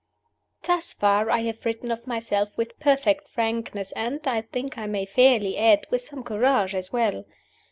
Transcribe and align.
THUS 0.63 0.93
far 0.93 1.29
I 1.29 1.41
have 1.41 1.63
written 1.63 1.91
of 1.91 2.07
myself 2.07 2.57
with 2.57 2.79
perfect 2.79 3.27
frankness, 3.27 3.91
and, 3.91 4.19
I 4.27 4.41
think 4.41 4.75
I 4.75 4.87
may 4.87 5.05
fairly 5.05 5.59
add, 5.59 5.85
with 5.91 6.01
some 6.01 6.23
courage 6.23 6.73
as 6.73 6.91
well. 6.91 7.23